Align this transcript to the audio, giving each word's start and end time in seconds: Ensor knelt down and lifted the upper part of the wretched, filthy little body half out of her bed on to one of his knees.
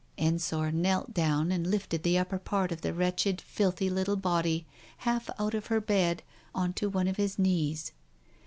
Ensor 0.17 0.71
knelt 0.71 1.13
down 1.13 1.51
and 1.51 1.69
lifted 1.69 2.01
the 2.01 2.17
upper 2.17 2.39
part 2.39 2.71
of 2.71 2.81
the 2.81 2.91
wretched, 2.91 3.39
filthy 3.39 3.87
little 3.87 4.15
body 4.15 4.65
half 4.97 5.29
out 5.39 5.53
of 5.53 5.67
her 5.67 5.79
bed 5.79 6.23
on 6.55 6.73
to 6.73 6.89
one 6.89 7.07
of 7.07 7.17
his 7.17 7.37
knees. 7.37 7.91